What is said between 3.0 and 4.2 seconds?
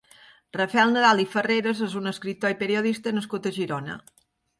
nascut a Girona.